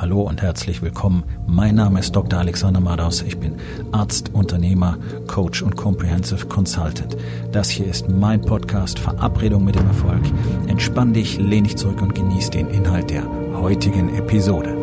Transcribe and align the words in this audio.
Hallo 0.00 0.22
und 0.22 0.42
herzlich 0.42 0.80
willkommen. 0.80 1.24
Mein 1.48 1.74
Name 1.74 1.98
ist 1.98 2.14
Dr. 2.14 2.38
Alexander 2.38 2.78
Madaus. 2.78 3.20
Ich 3.22 3.36
bin 3.36 3.56
Arzt, 3.90 4.32
Unternehmer, 4.32 4.96
Coach 5.26 5.60
und 5.60 5.74
Comprehensive 5.74 6.46
Consultant. 6.46 7.16
Das 7.50 7.68
hier 7.68 7.88
ist 7.88 8.08
mein 8.08 8.40
Podcast 8.40 9.00
Verabredung 9.00 9.64
mit 9.64 9.74
dem 9.74 9.88
Erfolg. 9.88 10.22
Entspann 10.68 11.12
dich, 11.12 11.38
lehn 11.38 11.64
dich 11.64 11.76
zurück 11.76 12.00
und 12.00 12.14
genieß 12.14 12.50
den 12.50 12.68
Inhalt 12.68 13.10
der 13.10 13.28
heutigen 13.54 14.14
Episode. 14.14 14.76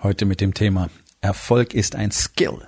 Heute 0.00 0.26
mit 0.26 0.40
dem 0.40 0.54
Thema 0.54 0.90
Erfolg 1.20 1.74
ist 1.74 1.96
ein 1.96 2.12
Skill, 2.12 2.58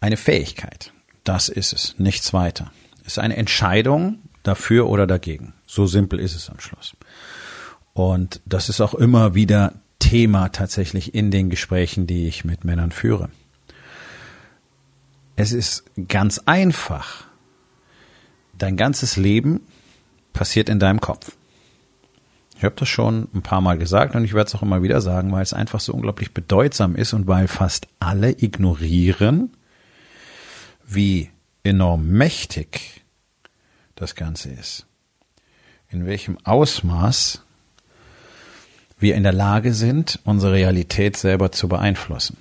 eine 0.00 0.18
Fähigkeit. 0.18 0.92
Das 1.24 1.48
ist 1.48 1.72
es, 1.72 1.94
nichts 1.96 2.34
weiter. 2.34 2.70
Es 3.00 3.12
ist 3.12 3.18
eine 3.18 3.38
Entscheidung, 3.38 4.18
dafür 4.48 4.88
oder 4.88 5.06
dagegen. 5.06 5.52
So 5.66 5.86
simpel 5.86 6.18
ist 6.18 6.34
es 6.34 6.50
am 6.50 6.58
Schluss. 6.58 6.96
Und 7.92 8.40
das 8.46 8.68
ist 8.68 8.80
auch 8.80 8.94
immer 8.94 9.34
wieder 9.34 9.74
Thema 9.98 10.48
tatsächlich 10.48 11.14
in 11.14 11.30
den 11.30 11.50
Gesprächen, 11.50 12.06
die 12.06 12.26
ich 12.26 12.44
mit 12.44 12.64
Männern 12.64 12.92
führe. 12.92 13.28
Es 15.36 15.52
ist 15.52 15.84
ganz 16.08 16.40
einfach. 16.46 17.24
Dein 18.56 18.76
ganzes 18.76 19.16
Leben 19.16 19.60
passiert 20.32 20.68
in 20.68 20.78
deinem 20.80 21.00
Kopf. 21.00 21.32
Ich 22.56 22.64
habe 22.64 22.74
das 22.76 22.88
schon 22.88 23.28
ein 23.34 23.42
paar 23.42 23.60
Mal 23.60 23.78
gesagt 23.78 24.16
und 24.16 24.24
ich 24.24 24.34
werde 24.34 24.48
es 24.48 24.54
auch 24.54 24.62
immer 24.62 24.82
wieder 24.82 25.00
sagen, 25.00 25.30
weil 25.30 25.42
es 25.42 25.52
einfach 25.52 25.78
so 25.78 25.92
unglaublich 25.92 26.34
bedeutsam 26.34 26.96
ist 26.96 27.12
und 27.12 27.28
weil 27.28 27.46
fast 27.46 27.86
alle 28.00 28.30
ignorieren, 28.30 29.52
wie 30.84 31.30
enorm 31.62 32.08
mächtig 32.08 33.02
das 34.00 34.14
Ganze 34.14 34.50
ist. 34.50 34.86
In 35.90 36.06
welchem 36.06 36.38
Ausmaß 36.44 37.42
wir 38.98 39.14
in 39.14 39.22
der 39.22 39.32
Lage 39.32 39.72
sind, 39.74 40.18
unsere 40.24 40.52
Realität 40.52 41.16
selber 41.16 41.52
zu 41.52 41.68
beeinflussen. 41.68 42.36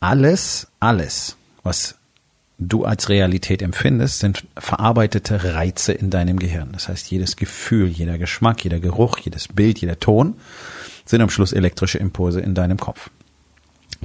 Alles, 0.00 0.68
alles, 0.78 1.36
was 1.62 1.96
du 2.58 2.84
als 2.84 3.08
Realität 3.08 3.62
empfindest, 3.62 4.20
sind 4.20 4.46
verarbeitete 4.56 5.54
Reize 5.54 5.92
in 5.92 6.10
deinem 6.10 6.38
Gehirn. 6.38 6.70
Das 6.72 6.88
heißt, 6.88 7.10
jedes 7.10 7.36
Gefühl, 7.36 7.88
jeder 7.88 8.18
Geschmack, 8.18 8.62
jeder 8.64 8.80
Geruch, 8.80 9.18
jedes 9.18 9.48
Bild, 9.48 9.78
jeder 9.78 9.98
Ton 9.98 10.34
sind 11.04 11.20
am 11.20 11.30
Schluss 11.30 11.52
elektrische 11.52 11.98
Impulse 11.98 12.40
in 12.40 12.54
deinem 12.54 12.78
Kopf. 12.78 13.10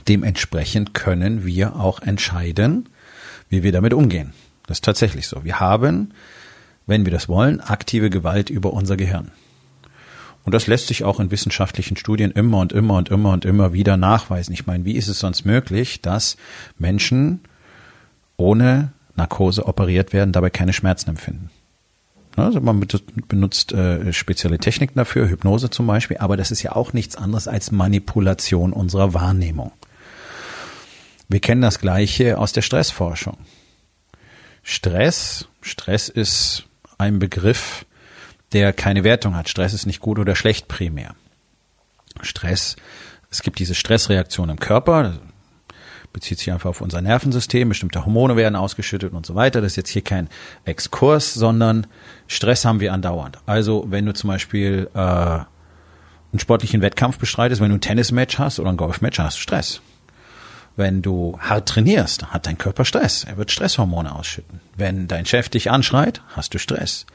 Dementsprechend 0.07 0.93
können 0.93 1.45
wir 1.45 1.75
auch 1.75 2.01
entscheiden, 2.01 2.89
wie 3.49 3.63
wir 3.63 3.71
damit 3.71 3.93
umgehen. 3.93 4.33
Das 4.71 4.77
ist 4.77 4.85
tatsächlich 4.85 5.27
so. 5.27 5.43
Wir 5.43 5.59
haben, 5.59 6.13
wenn 6.87 7.03
wir 7.03 7.11
das 7.11 7.27
wollen, 7.27 7.59
aktive 7.59 8.09
Gewalt 8.09 8.49
über 8.49 8.71
unser 8.71 8.95
Gehirn. 8.95 9.31
Und 10.45 10.53
das 10.53 10.65
lässt 10.65 10.87
sich 10.87 11.03
auch 11.03 11.19
in 11.19 11.29
wissenschaftlichen 11.29 11.97
Studien 11.97 12.31
immer 12.31 12.59
und 12.59 12.71
immer 12.71 12.93
und 12.93 13.09
immer 13.09 13.33
und 13.33 13.43
immer 13.43 13.73
wieder 13.73 13.97
nachweisen. 13.97 14.53
Ich 14.53 14.67
meine, 14.67 14.85
wie 14.85 14.93
ist 14.93 15.09
es 15.09 15.19
sonst 15.19 15.43
möglich, 15.43 16.01
dass 16.01 16.37
Menschen 16.77 17.41
ohne 18.37 18.93
Narkose 19.17 19.67
operiert 19.67 20.13
werden, 20.13 20.31
dabei 20.31 20.49
keine 20.49 20.71
Schmerzen 20.71 21.09
empfinden? 21.09 21.49
Also 22.37 22.61
man 22.61 22.81
benutzt 23.27 23.73
äh, 23.73 24.13
spezielle 24.13 24.57
Techniken 24.57 24.97
dafür, 24.97 25.27
Hypnose 25.27 25.69
zum 25.69 25.85
Beispiel, 25.85 26.15
aber 26.19 26.37
das 26.37 26.49
ist 26.49 26.63
ja 26.63 26.77
auch 26.77 26.93
nichts 26.93 27.17
anderes 27.17 27.49
als 27.49 27.73
Manipulation 27.73 28.71
unserer 28.71 29.13
Wahrnehmung. 29.13 29.73
Wir 31.27 31.41
kennen 31.41 31.61
das 31.61 31.79
Gleiche 31.79 32.37
aus 32.37 32.53
der 32.53 32.61
Stressforschung. 32.61 33.35
Stress. 34.63 35.47
Stress 35.61 36.09
ist 36.09 36.65
ein 36.97 37.19
Begriff, 37.19 37.85
der 38.53 38.73
keine 38.73 39.03
Wertung 39.03 39.35
hat. 39.35 39.49
Stress 39.49 39.73
ist 39.73 39.85
nicht 39.85 39.99
gut 39.99 40.19
oder 40.19 40.35
schlecht 40.35 40.67
primär. 40.67 41.15
Stress, 42.21 42.75
es 43.29 43.41
gibt 43.41 43.59
diese 43.59 43.75
Stressreaktion 43.75 44.49
im 44.49 44.59
Körper, 44.59 45.19
bezieht 46.13 46.39
sich 46.39 46.51
einfach 46.51 46.69
auf 46.69 46.81
unser 46.81 47.01
Nervensystem, 47.01 47.69
bestimmte 47.69 48.05
Hormone 48.05 48.35
werden 48.35 48.55
ausgeschüttet 48.55 49.13
und 49.13 49.25
so 49.25 49.35
weiter. 49.35 49.61
Das 49.61 49.73
ist 49.73 49.77
jetzt 49.77 49.89
hier 49.89 50.03
kein 50.03 50.29
Exkurs, 50.65 51.33
sondern 51.33 51.87
Stress 52.27 52.65
haben 52.65 52.81
wir 52.81 52.93
andauernd. 52.93 53.37
Also 53.45 53.85
wenn 53.89 54.05
du 54.05 54.13
zum 54.13 54.27
Beispiel 54.27 54.89
äh, 54.93 54.99
einen 54.99 55.47
sportlichen 56.39 56.81
Wettkampf 56.81 57.17
bestreitest, 57.17 57.61
wenn 57.61 57.69
du 57.69 57.77
ein 57.77 57.81
Tennismatch 57.81 58.39
hast 58.39 58.59
oder 58.59 58.69
ein 58.69 58.77
Golfmatch, 58.77 59.19
hast 59.19 59.37
du 59.37 59.41
Stress. 59.41 59.81
Wenn 60.75 61.01
du 61.01 61.37
hart 61.39 61.67
trainierst, 61.67 62.27
hat 62.27 62.47
dein 62.47 62.57
Körper 62.57 62.85
Stress. 62.85 63.25
Er 63.25 63.37
wird 63.37 63.51
Stresshormone 63.51 64.15
ausschütten. 64.15 64.61
Wenn 64.75 65.07
dein 65.07 65.25
Chef 65.25 65.49
dich 65.49 65.69
anschreit, 65.69 66.21
hast 66.29 66.53
du 66.53 66.59
Stress. 66.59 67.05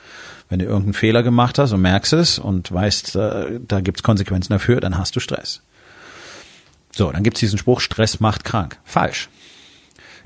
Wenn 0.48 0.58
du 0.58 0.66
irgendeinen 0.66 0.94
Fehler 0.94 1.22
gemacht 1.22 1.58
hast 1.58 1.72
und 1.72 1.80
merkst 1.80 2.12
es 2.12 2.38
und 2.38 2.70
weißt, 2.70 3.16
äh, 3.16 3.60
da 3.66 3.80
gibt's 3.80 4.02
Konsequenzen 4.02 4.52
dafür, 4.52 4.80
dann 4.80 4.98
hast 4.98 5.16
du 5.16 5.20
Stress. 5.20 5.62
So, 6.94 7.10
dann 7.10 7.22
gibt's 7.22 7.40
diesen 7.40 7.58
Spruch, 7.58 7.80
Stress 7.80 8.20
macht 8.20 8.44
krank. 8.44 8.78
Falsch. 8.84 9.28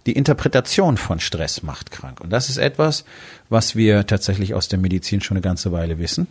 Die 0.07 0.13
Interpretation 0.13 0.97
von 0.97 1.21
Stress 1.21 1.63
macht 1.63 1.91
krank. 1.91 2.21
Und 2.21 2.31
das 2.31 2.49
ist 2.49 2.59
etwas, 2.59 3.05
was 3.49 3.77
wir 3.77 4.07
tatsächlich 4.07 4.55
aus 4.55 4.69
der 4.69 4.79
Medizin 4.79 5.21
schon 5.21 5.37
eine 5.37 5.43
ganze 5.43 5.73
Weile 5.73 5.99
wissen. 5.99 6.27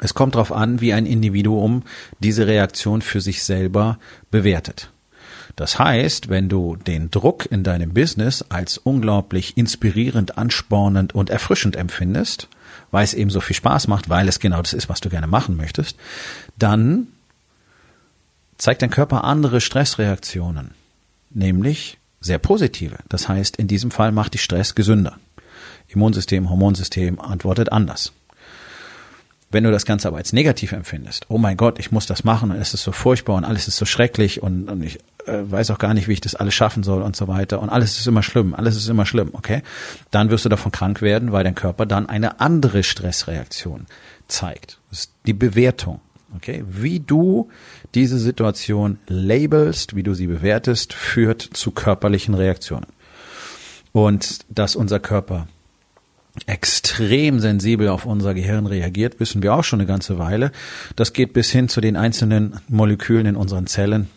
Es 0.00 0.14
kommt 0.14 0.34
darauf 0.34 0.52
an, 0.52 0.80
wie 0.80 0.92
ein 0.92 1.04
Individuum 1.04 1.82
diese 2.20 2.46
Reaktion 2.46 3.02
für 3.02 3.20
sich 3.20 3.42
selber 3.42 3.98
bewertet. 4.30 4.90
Das 5.56 5.78
heißt, 5.78 6.28
wenn 6.28 6.48
du 6.48 6.76
den 6.76 7.10
Druck 7.10 7.46
in 7.50 7.62
deinem 7.62 7.92
Business 7.92 8.44
als 8.48 8.78
unglaublich 8.78 9.56
inspirierend, 9.56 10.38
anspornend 10.38 11.14
und 11.14 11.30
erfrischend 11.30 11.76
empfindest, 11.76 12.48
weil 12.90 13.04
es 13.04 13.14
eben 13.14 13.30
so 13.30 13.40
viel 13.40 13.56
Spaß 13.56 13.88
macht, 13.88 14.08
weil 14.08 14.28
es 14.28 14.40
genau 14.40 14.62
das 14.62 14.72
ist, 14.72 14.88
was 14.88 15.00
du 15.00 15.08
gerne 15.08 15.26
machen 15.26 15.56
möchtest, 15.56 15.96
dann 16.58 17.08
zeigt 18.58 18.82
dein 18.82 18.90
Körper 18.90 19.24
andere 19.24 19.60
Stressreaktionen, 19.60 20.72
nämlich 21.30 21.98
sehr 22.20 22.38
positive. 22.38 22.96
Das 23.08 23.28
heißt, 23.28 23.56
in 23.56 23.68
diesem 23.68 23.90
Fall 23.90 24.12
macht 24.12 24.34
dich 24.34 24.42
Stress 24.42 24.74
gesünder. 24.74 25.18
Immunsystem, 25.88 26.50
Hormonsystem 26.50 27.20
antwortet 27.20 27.72
anders. 27.72 28.12
Wenn 29.52 29.64
du 29.64 29.72
das 29.72 29.84
Ganze 29.84 30.06
aber 30.06 30.18
als 30.18 30.32
negativ 30.32 30.70
empfindest, 30.70 31.26
oh 31.28 31.36
mein 31.36 31.56
Gott, 31.56 31.80
ich 31.80 31.90
muss 31.90 32.06
das 32.06 32.22
machen 32.22 32.52
und 32.52 32.56
es 32.58 32.72
ist 32.72 32.84
so 32.84 32.92
furchtbar 32.92 33.34
und 33.34 33.44
alles 33.44 33.66
ist 33.66 33.76
so 33.76 33.84
schrecklich 33.84 34.42
und, 34.42 34.68
und 34.68 34.82
ich 34.82 35.00
äh, 35.26 35.42
weiß 35.42 35.72
auch 35.72 35.78
gar 35.78 35.92
nicht, 35.92 36.06
wie 36.06 36.12
ich 36.12 36.20
das 36.20 36.36
alles 36.36 36.54
schaffen 36.54 36.84
soll 36.84 37.02
und 37.02 37.16
so 37.16 37.26
weiter 37.26 37.60
und 37.60 37.68
alles 37.68 37.98
ist 37.98 38.06
immer 38.06 38.22
schlimm, 38.22 38.54
alles 38.54 38.76
ist 38.76 38.88
immer 38.88 39.06
schlimm, 39.06 39.30
okay? 39.32 39.62
Dann 40.12 40.30
wirst 40.30 40.44
du 40.44 40.48
davon 40.48 40.70
krank 40.70 41.02
werden, 41.02 41.32
weil 41.32 41.42
dein 41.42 41.56
Körper 41.56 41.84
dann 41.84 42.08
eine 42.08 42.40
andere 42.40 42.84
Stressreaktion 42.84 43.86
zeigt. 44.28 44.78
Das 44.90 45.00
ist 45.00 45.12
die 45.26 45.32
Bewertung, 45.32 46.00
okay? 46.36 46.62
Wie 46.68 47.00
du 47.00 47.48
diese 47.96 48.20
Situation 48.20 49.00
labelst, 49.08 49.96
wie 49.96 50.04
du 50.04 50.14
sie 50.14 50.28
bewertest, 50.28 50.92
führt 50.92 51.42
zu 51.42 51.72
körperlichen 51.72 52.34
Reaktionen. 52.34 52.86
Und 53.90 54.38
dass 54.48 54.76
unser 54.76 55.00
Körper 55.00 55.48
extrem 56.46 57.40
sensibel 57.40 57.88
auf 57.88 58.06
unser 58.06 58.34
Gehirn 58.34 58.66
reagiert, 58.66 59.20
wissen 59.20 59.42
wir 59.42 59.54
auch 59.54 59.64
schon 59.64 59.80
eine 59.80 59.86
ganze 59.86 60.18
Weile. 60.18 60.52
Das 60.96 61.12
geht 61.12 61.32
bis 61.32 61.50
hin 61.50 61.68
zu 61.68 61.80
den 61.80 61.96
einzelnen 61.96 62.60
Molekülen 62.68 63.26
in 63.26 63.36
unseren 63.36 63.66
Zellen, 63.66 64.08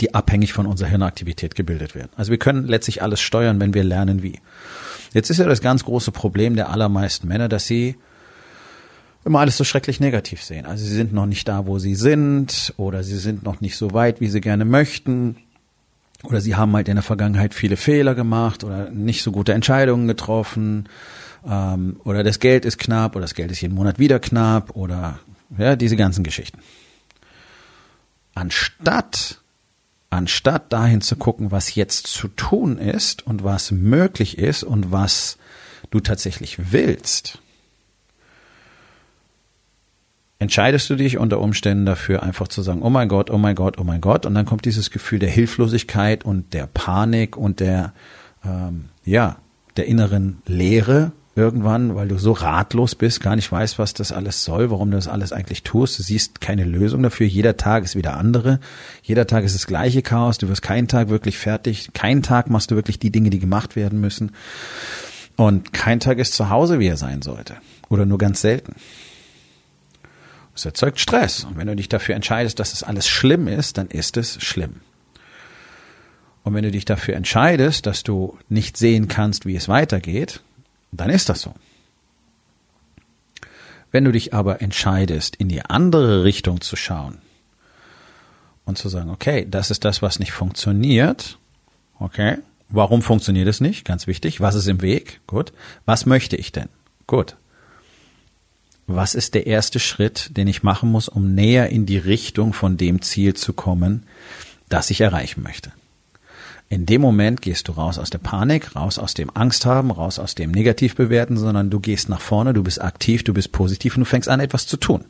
die 0.00 0.14
abhängig 0.14 0.52
von 0.52 0.66
unserer 0.66 0.88
Hirnaktivität 0.88 1.54
gebildet 1.54 1.94
werden. 1.94 2.10
Also 2.16 2.30
wir 2.30 2.38
können 2.38 2.66
letztlich 2.66 3.02
alles 3.02 3.20
steuern, 3.20 3.60
wenn 3.60 3.74
wir 3.74 3.84
lernen 3.84 4.22
wie. 4.22 4.40
Jetzt 5.12 5.30
ist 5.30 5.38
ja 5.38 5.46
das 5.46 5.60
ganz 5.60 5.84
große 5.84 6.12
Problem 6.12 6.56
der 6.56 6.70
allermeisten 6.70 7.28
Männer, 7.28 7.48
dass 7.48 7.66
sie 7.66 7.96
immer 9.24 9.40
alles 9.40 9.56
so 9.56 9.64
schrecklich 9.64 10.00
negativ 10.00 10.42
sehen. 10.42 10.66
Also 10.66 10.84
sie 10.84 10.94
sind 10.94 11.12
noch 11.12 11.26
nicht 11.26 11.48
da, 11.48 11.66
wo 11.66 11.78
sie 11.78 11.94
sind, 11.94 12.72
oder 12.76 13.02
sie 13.02 13.16
sind 13.16 13.42
noch 13.42 13.60
nicht 13.60 13.76
so 13.76 13.92
weit, 13.92 14.20
wie 14.20 14.28
sie 14.28 14.40
gerne 14.40 14.64
möchten, 14.64 15.36
oder 16.24 16.40
sie 16.40 16.56
haben 16.56 16.74
halt 16.74 16.88
in 16.88 16.96
der 16.96 17.02
Vergangenheit 17.02 17.54
viele 17.54 17.76
Fehler 17.76 18.14
gemacht 18.14 18.64
oder 18.64 18.90
nicht 18.90 19.22
so 19.22 19.30
gute 19.32 19.52
Entscheidungen 19.52 20.08
getroffen 20.08 20.88
ähm, 21.46 22.00
oder 22.04 22.24
das 22.24 22.40
Geld 22.40 22.64
ist 22.64 22.78
knapp 22.78 23.14
oder 23.14 23.22
das 23.22 23.34
Geld 23.34 23.50
ist 23.50 23.60
jeden 23.60 23.74
Monat 23.74 23.98
wieder 23.98 24.18
knapp 24.18 24.74
oder 24.74 25.20
ja, 25.56 25.76
diese 25.76 25.96
ganzen 25.96 26.24
Geschichten. 26.24 26.58
Anstatt, 28.34 29.40
anstatt 30.10 30.72
dahin 30.72 31.00
zu 31.00 31.16
gucken, 31.16 31.50
was 31.50 31.74
jetzt 31.74 32.06
zu 32.06 32.28
tun 32.28 32.78
ist 32.78 33.26
und 33.26 33.44
was 33.44 33.70
möglich 33.70 34.38
ist 34.38 34.62
und 34.62 34.92
was 34.92 35.38
du 35.90 36.00
tatsächlich 36.00 36.72
willst, 36.72 37.40
entscheidest 40.38 40.88
du 40.90 40.96
dich 40.96 41.18
unter 41.18 41.40
Umständen 41.40 41.86
dafür, 41.86 42.22
einfach 42.22 42.48
zu 42.48 42.62
sagen, 42.62 42.82
oh 42.82 42.90
mein 42.90 43.08
Gott, 43.08 43.30
oh 43.30 43.38
mein 43.38 43.54
Gott, 43.54 43.78
oh 43.78 43.84
mein 43.84 44.00
Gott, 44.00 44.26
und 44.26 44.34
dann 44.34 44.46
kommt 44.46 44.64
dieses 44.64 44.90
Gefühl 44.90 45.18
der 45.18 45.30
Hilflosigkeit 45.30 46.24
und 46.24 46.54
der 46.54 46.66
Panik 46.66 47.36
und 47.36 47.60
der, 47.60 47.92
ähm, 48.44 48.86
ja, 49.04 49.36
der 49.76 49.86
inneren 49.86 50.42
Leere 50.46 51.12
irgendwann, 51.38 51.94
weil 51.94 52.08
du 52.08 52.18
so 52.18 52.32
ratlos 52.32 52.96
bist, 52.96 53.20
gar 53.20 53.36
nicht 53.36 53.50
weißt, 53.50 53.78
was 53.78 53.94
das 53.94 54.10
alles 54.10 54.44
soll, 54.44 54.70
warum 54.70 54.90
du 54.90 54.96
das 54.96 55.06
alles 55.06 55.32
eigentlich 55.32 55.62
tust. 55.62 55.98
Du 55.98 56.02
siehst 56.02 56.40
keine 56.40 56.64
Lösung 56.64 57.02
dafür. 57.04 57.28
Jeder 57.28 57.56
Tag 57.56 57.84
ist 57.84 57.94
wieder 57.94 58.16
andere. 58.16 58.58
Jeder 59.02 59.26
Tag 59.28 59.44
ist 59.44 59.54
das 59.54 59.68
gleiche 59.68 60.02
Chaos. 60.02 60.38
Du 60.38 60.48
wirst 60.48 60.62
keinen 60.62 60.88
Tag 60.88 61.10
wirklich 61.10 61.38
fertig. 61.38 61.92
Keinen 61.94 62.24
Tag 62.24 62.50
machst 62.50 62.72
du 62.72 62.74
wirklich 62.74 62.98
die 62.98 63.12
Dinge, 63.12 63.30
die 63.30 63.38
gemacht 63.38 63.76
werden 63.76 64.00
müssen. 64.00 64.32
Und 65.36 65.72
kein 65.72 66.00
Tag 66.00 66.18
ist 66.18 66.34
zu 66.34 66.50
Hause, 66.50 66.80
wie 66.80 66.88
er 66.88 66.96
sein 66.96 67.22
sollte. 67.22 67.54
Oder 67.88 68.04
nur 68.04 68.18
ganz 68.18 68.40
selten. 68.40 68.74
Es 70.58 70.64
erzeugt 70.64 70.98
Stress. 70.98 71.44
Und 71.44 71.56
wenn 71.56 71.68
du 71.68 71.76
dich 71.76 71.88
dafür 71.88 72.16
entscheidest, 72.16 72.58
dass 72.58 72.72
es 72.72 72.82
alles 72.82 73.06
schlimm 73.06 73.46
ist, 73.46 73.78
dann 73.78 73.86
ist 73.86 74.16
es 74.16 74.42
schlimm. 74.42 74.80
Und 76.42 76.54
wenn 76.54 76.64
du 76.64 76.72
dich 76.72 76.84
dafür 76.84 77.14
entscheidest, 77.14 77.86
dass 77.86 78.02
du 78.02 78.36
nicht 78.48 78.76
sehen 78.76 79.06
kannst, 79.06 79.46
wie 79.46 79.54
es 79.54 79.68
weitergeht, 79.68 80.40
dann 80.90 81.10
ist 81.10 81.28
das 81.28 81.42
so. 81.42 81.54
Wenn 83.92 84.04
du 84.04 84.10
dich 84.10 84.34
aber 84.34 84.60
entscheidest, 84.60 85.36
in 85.36 85.48
die 85.48 85.62
andere 85.62 86.24
Richtung 86.24 86.60
zu 86.60 86.74
schauen 86.74 87.18
und 88.64 88.78
zu 88.78 88.88
sagen, 88.88 89.10
okay, 89.10 89.46
das 89.48 89.70
ist 89.70 89.84
das, 89.84 90.02
was 90.02 90.18
nicht 90.18 90.32
funktioniert, 90.32 91.38
okay, 92.00 92.38
warum 92.68 93.02
funktioniert 93.02 93.46
es 93.46 93.60
nicht? 93.60 93.84
Ganz 93.84 94.08
wichtig. 94.08 94.40
Was 94.40 94.56
ist 94.56 94.66
im 94.66 94.82
Weg? 94.82 95.20
Gut. 95.28 95.52
Was 95.86 96.04
möchte 96.04 96.34
ich 96.34 96.50
denn? 96.50 96.68
Gut. 97.06 97.36
Was 98.90 99.14
ist 99.14 99.34
der 99.34 99.46
erste 99.46 99.80
Schritt, 99.80 100.34
den 100.38 100.48
ich 100.48 100.62
machen 100.62 100.90
muss, 100.90 101.10
um 101.10 101.34
näher 101.34 101.68
in 101.68 101.84
die 101.84 101.98
Richtung 101.98 102.54
von 102.54 102.78
dem 102.78 103.02
Ziel 103.02 103.34
zu 103.34 103.52
kommen, 103.52 104.04
das 104.70 104.88
ich 104.88 105.02
erreichen 105.02 105.42
möchte? 105.42 105.72
In 106.70 106.86
dem 106.86 107.02
Moment 107.02 107.42
gehst 107.42 107.68
du 107.68 107.72
raus 107.72 107.98
aus 107.98 108.08
der 108.08 108.16
Panik, 108.16 108.74
raus 108.74 108.98
aus 108.98 109.12
dem 109.12 109.30
Angst 109.34 109.66
haben, 109.66 109.90
raus 109.90 110.18
aus 110.18 110.34
dem 110.34 110.52
Negativbewerten, 110.52 111.36
sondern 111.36 111.68
du 111.68 111.80
gehst 111.80 112.08
nach 112.08 112.22
vorne, 112.22 112.54
du 112.54 112.62
bist 112.62 112.80
aktiv, 112.80 113.22
du 113.24 113.34
bist 113.34 113.52
positiv 113.52 113.94
und 113.94 114.00
du 114.00 114.06
fängst 114.06 114.30
an, 114.30 114.40
etwas 114.40 114.66
zu 114.66 114.78
tun. 114.78 115.04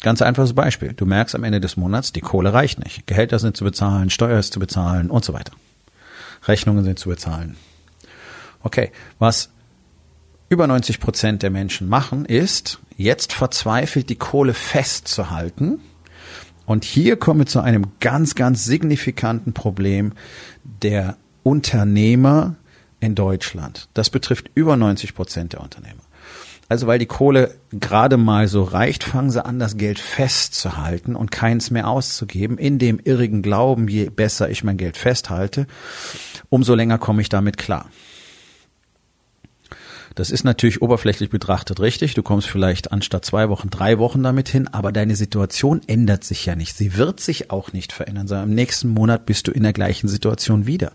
Ganz 0.00 0.22
einfaches 0.22 0.54
Beispiel. 0.54 0.94
Du 0.94 1.04
merkst 1.04 1.34
am 1.34 1.44
Ende 1.44 1.60
des 1.60 1.76
Monats, 1.76 2.14
die 2.14 2.22
Kohle 2.22 2.54
reicht 2.54 2.82
nicht. 2.82 3.06
Gehälter 3.06 3.38
sind 3.38 3.58
zu 3.58 3.64
bezahlen, 3.64 4.08
Steuer 4.08 4.38
ist 4.38 4.54
zu 4.54 4.58
bezahlen 4.58 5.10
und 5.10 5.22
so 5.22 5.34
weiter. 5.34 5.52
Rechnungen 6.48 6.84
sind 6.84 6.98
zu 6.98 7.10
bezahlen. 7.10 7.56
Okay, 8.62 8.90
was 9.18 9.50
über 10.50 10.66
90 10.66 11.00
Prozent 11.00 11.42
der 11.42 11.50
Menschen 11.50 11.88
machen, 11.88 12.26
ist, 12.26 12.80
jetzt 12.96 13.32
verzweifelt 13.32 14.10
die 14.10 14.16
Kohle 14.16 14.52
festzuhalten 14.52 15.80
und 16.66 16.84
hier 16.84 17.16
kommen 17.16 17.40
wir 17.40 17.46
zu 17.46 17.60
einem 17.60 17.86
ganz, 18.00 18.34
ganz 18.34 18.64
signifikanten 18.64 19.52
Problem 19.52 20.12
der 20.62 21.16
Unternehmer 21.44 22.56
in 22.98 23.14
Deutschland. 23.14 23.88
Das 23.94 24.10
betrifft 24.10 24.50
über 24.54 24.76
90 24.76 25.14
Prozent 25.14 25.52
der 25.52 25.62
Unternehmer. 25.62 26.02
Also 26.68 26.86
weil 26.86 26.98
die 26.98 27.06
Kohle 27.06 27.54
gerade 27.72 28.16
mal 28.16 28.46
so 28.46 28.62
reicht, 28.62 29.02
fangen 29.02 29.30
sie 29.30 29.44
an, 29.44 29.58
das 29.58 29.76
Geld 29.76 29.98
festzuhalten 29.98 31.16
und 31.16 31.30
keins 31.32 31.70
mehr 31.70 31.88
auszugeben, 31.88 32.58
in 32.58 32.78
dem 32.78 33.00
irrigen 33.02 33.42
Glauben, 33.42 33.88
je 33.88 34.08
besser 34.10 34.50
ich 34.50 34.62
mein 34.62 34.76
Geld 34.76 34.96
festhalte, 34.96 35.66
umso 36.48 36.74
länger 36.74 36.98
komme 36.98 37.22
ich 37.22 37.28
damit 37.28 37.56
klar. 37.56 37.86
Das 40.14 40.30
ist 40.30 40.44
natürlich 40.44 40.82
oberflächlich 40.82 41.30
betrachtet 41.30 41.80
richtig. 41.80 42.14
Du 42.14 42.22
kommst 42.22 42.48
vielleicht 42.48 42.92
anstatt 42.92 43.24
zwei 43.24 43.48
Wochen 43.48 43.70
drei 43.70 43.98
Wochen 43.98 44.22
damit 44.22 44.48
hin, 44.48 44.68
aber 44.68 44.92
deine 44.92 45.16
Situation 45.16 45.80
ändert 45.86 46.24
sich 46.24 46.46
ja 46.46 46.56
nicht. 46.56 46.76
Sie 46.76 46.96
wird 46.96 47.20
sich 47.20 47.50
auch 47.50 47.72
nicht 47.72 47.92
verändern, 47.92 48.26
sondern 48.26 48.48
im 48.48 48.54
nächsten 48.54 48.88
Monat 48.88 49.26
bist 49.26 49.46
du 49.46 49.52
in 49.52 49.62
der 49.62 49.72
gleichen 49.72 50.08
Situation 50.08 50.66
wieder. 50.66 50.92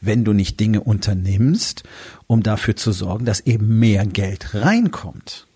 Wenn 0.00 0.24
du 0.24 0.32
nicht 0.32 0.58
Dinge 0.58 0.80
unternimmst, 0.80 1.82
um 2.26 2.42
dafür 2.42 2.76
zu 2.76 2.92
sorgen, 2.92 3.26
dass 3.26 3.40
eben 3.40 3.78
mehr 3.78 4.06
Geld 4.06 4.54
reinkommt. 4.54 5.46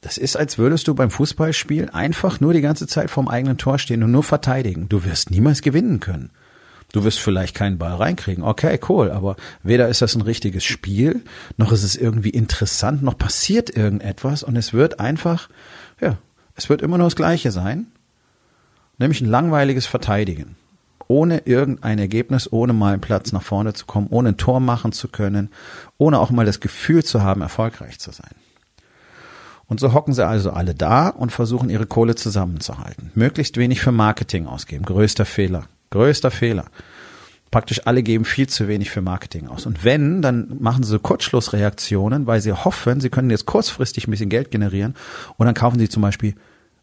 Das 0.00 0.18
ist, 0.18 0.36
als 0.36 0.58
würdest 0.58 0.86
du 0.86 0.94
beim 0.94 1.10
Fußballspiel 1.10 1.88
einfach 1.90 2.38
nur 2.38 2.52
die 2.52 2.60
ganze 2.60 2.86
Zeit 2.86 3.10
vorm 3.10 3.28
eigenen 3.28 3.56
Tor 3.56 3.78
stehen 3.78 4.02
und 4.02 4.10
nur 4.10 4.22
verteidigen. 4.22 4.88
Du 4.88 5.04
wirst 5.04 5.30
niemals 5.30 5.62
gewinnen 5.62 6.00
können. 6.00 6.30
Du 6.94 7.02
wirst 7.02 7.18
vielleicht 7.18 7.56
keinen 7.56 7.76
Ball 7.76 7.94
reinkriegen. 7.94 8.44
Okay, 8.44 8.78
cool. 8.88 9.10
Aber 9.10 9.34
weder 9.64 9.88
ist 9.88 10.00
das 10.00 10.14
ein 10.14 10.20
richtiges 10.20 10.62
Spiel, 10.62 11.24
noch 11.56 11.72
ist 11.72 11.82
es 11.82 11.96
irgendwie 11.96 12.30
interessant, 12.30 13.02
noch 13.02 13.18
passiert 13.18 13.68
irgendetwas 13.76 14.44
und 14.44 14.54
es 14.54 14.72
wird 14.72 15.00
einfach, 15.00 15.48
ja, 16.00 16.18
es 16.54 16.68
wird 16.68 16.82
immer 16.82 16.96
nur 16.96 17.08
das 17.08 17.16
Gleiche 17.16 17.50
sein. 17.50 17.88
Nämlich 18.96 19.20
ein 19.20 19.28
langweiliges 19.28 19.86
Verteidigen. 19.86 20.54
Ohne 21.08 21.38
irgendein 21.38 21.98
Ergebnis, 21.98 22.52
ohne 22.52 22.72
mal 22.72 22.92
einen 22.92 23.00
Platz 23.00 23.32
nach 23.32 23.42
vorne 23.42 23.72
zu 23.72 23.86
kommen, 23.86 24.06
ohne 24.10 24.28
ein 24.28 24.36
Tor 24.36 24.60
machen 24.60 24.92
zu 24.92 25.08
können, 25.08 25.50
ohne 25.98 26.20
auch 26.20 26.30
mal 26.30 26.46
das 26.46 26.60
Gefühl 26.60 27.02
zu 27.02 27.22
haben, 27.22 27.40
erfolgreich 27.40 27.98
zu 27.98 28.12
sein. 28.12 28.36
Und 29.66 29.80
so 29.80 29.92
hocken 29.92 30.14
sie 30.14 30.24
also 30.24 30.52
alle 30.52 30.76
da 30.76 31.08
und 31.08 31.32
versuchen 31.32 31.70
ihre 31.70 31.86
Kohle 31.86 32.14
zusammenzuhalten. 32.14 33.10
Möglichst 33.16 33.56
wenig 33.56 33.80
für 33.80 33.90
Marketing 33.90 34.46
ausgeben. 34.46 34.84
Größter 34.84 35.24
Fehler. 35.24 35.64
Größter 35.94 36.32
Fehler. 36.32 36.64
Praktisch 37.52 37.86
alle 37.86 38.02
geben 38.02 38.24
viel 38.24 38.48
zu 38.48 38.66
wenig 38.66 38.90
für 38.90 39.00
Marketing 39.00 39.46
aus. 39.46 39.64
Und 39.64 39.84
wenn, 39.84 40.22
dann 40.22 40.56
machen 40.58 40.82
sie 40.82 40.90
so 40.90 40.98
Kurzschlussreaktionen, 40.98 42.26
weil 42.26 42.40
sie 42.40 42.52
hoffen, 42.52 43.00
sie 43.00 43.10
können 43.10 43.30
jetzt 43.30 43.46
kurzfristig 43.46 44.08
ein 44.08 44.10
bisschen 44.10 44.28
Geld 44.28 44.50
generieren 44.50 44.96
und 45.36 45.46
dann 45.46 45.54
kaufen 45.54 45.78
sie 45.78 45.88
zum 45.88 46.02
Beispiel 46.02 46.34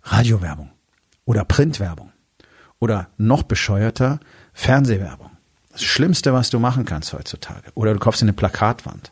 Radiowerbung 0.04 0.72
oder 1.26 1.44
Printwerbung 1.44 2.14
oder 2.80 3.10
noch 3.18 3.44
bescheuerter 3.44 4.22
Fernsehwerbung. 4.54 5.32
Das 5.74 5.84
Schlimmste, 5.84 6.32
was 6.32 6.50
du 6.50 6.60
machen 6.60 6.86
kannst 6.86 7.12
heutzutage. 7.12 7.70
Oder 7.74 7.94
du 7.94 8.00
kaufst 8.00 8.22
eine 8.22 8.32
Plakatwand. 8.32 9.12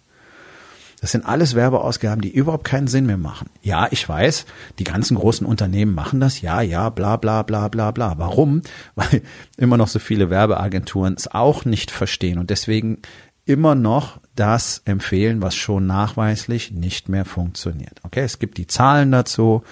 Das 1.01 1.11
sind 1.11 1.25
alles 1.25 1.55
Werbeausgaben, 1.55 2.21
die 2.21 2.31
überhaupt 2.31 2.65
keinen 2.65 2.87
Sinn 2.87 3.05
mehr 3.05 3.17
machen. 3.17 3.49
Ja, 3.61 3.87
ich 3.91 4.07
weiß, 4.07 4.45
die 4.79 4.83
ganzen 4.83 5.15
großen 5.15 5.47
Unternehmen 5.47 5.95
machen 5.95 6.19
das. 6.19 6.41
Ja, 6.41 6.61
ja, 6.61 6.89
bla, 6.89 7.15
bla, 7.15 7.43
bla, 7.43 7.69
bla, 7.69 7.91
bla. 7.91 8.17
Warum? 8.17 8.61
Weil 8.95 9.21
immer 9.57 9.77
noch 9.77 9.87
so 9.87 9.99
viele 9.99 10.29
Werbeagenturen 10.29 11.13
es 11.15 11.27
auch 11.27 11.63
nicht 11.65 11.91
verstehen 11.91 12.37
und 12.37 12.49
deswegen 12.49 12.99
immer 13.45 13.73
noch 13.73 14.19
das 14.35 14.83
empfehlen, 14.85 15.41
was 15.41 15.55
schon 15.55 15.87
nachweislich 15.87 16.71
nicht 16.71 17.09
mehr 17.09 17.25
funktioniert. 17.25 17.99
Okay, 18.03 18.21
es 18.21 18.37
gibt 18.37 18.59
die 18.59 18.67
Zahlen 18.67 19.11
dazu. 19.11 19.63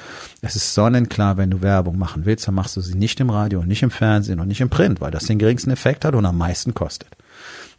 Es 0.41 0.55
ist 0.55 0.73
sonnenklar, 0.73 1.37
wenn 1.37 1.51
du 1.51 1.61
Werbung 1.61 1.97
machen 1.99 2.25
willst, 2.25 2.47
dann 2.47 2.55
machst 2.55 2.75
du 2.75 2.81
sie 2.81 2.95
nicht 2.95 3.19
im 3.19 3.29
Radio 3.29 3.59
und 3.59 3.67
nicht 3.67 3.83
im 3.83 3.91
Fernsehen 3.91 4.39
und 4.39 4.47
nicht 4.47 4.61
im 4.61 4.71
Print, 4.71 4.99
weil 4.99 5.11
das 5.11 5.25
den 5.25 5.37
geringsten 5.37 5.69
Effekt 5.69 6.05
hat 6.05 6.15
und 6.15 6.25
am 6.25 6.39
meisten 6.39 6.73
kostet. 6.73 7.09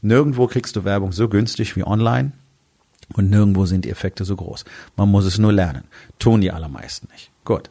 Nirgendwo 0.00 0.46
kriegst 0.46 0.76
du 0.76 0.84
Werbung 0.84 1.10
so 1.10 1.28
günstig 1.28 1.74
wie 1.74 1.84
online. 1.84 2.32
Und 3.14 3.30
nirgendwo 3.30 3.66
sind 3.66 3.84
die 3.84 3.90
Effekte 3.90 4.24
so 4.24 4.36
groß. 4.36 4.64
Man 4.96 5.10
muss 5.10 5.24
es 5.24 5.38
nur 5.38 5.52
lernen. 5.52 5.84
Tun 6.18 6.40
die 6.40 6.52
allermeisten 6.52 7.08
nicht. 7.12 7.30
Gut. 7.44 7.70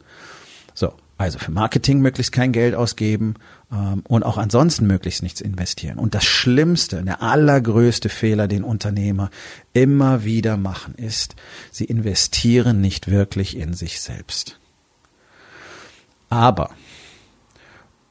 So, 0.74 0.94
also 1.18 1.39
für 1.39 1.51
Marketing 1.51 2.00
möglichst 2.00 2.31
kein 2.31 2.51
Geld 2.51 2.75
ausgeben 2.75 3.36
ähm, 3.72 4.04
und 4.07 4.24
auch 4.24 4.38
ansonsten 4.38 4.88
möglichst 4.88 5.24
nichts 5.24 5.42
investieren. 5.42 5.98
Und 5.98 6.16
das 6.16 6.25
Schlimmste, 6.25 7.04
der 7.04 7.22
allergrößte 7.22 8.10
Fehler, 8.10 8.48
den 8.48 8.63
Unternehmer 8.63 9.30
immer 9.74 10.24
wieder 10.24 10.57
machen, 10.57 10.95
ist, 10.95 11.36
sie 11.71 11.85
investieren 11.85 12.81
nicht 12.81 13.09
wirklich 13.09 13.57
in 13.57 13.73
sich 13.73 14.02
selbst. 14.02 14.59
Aber 16.30 16.71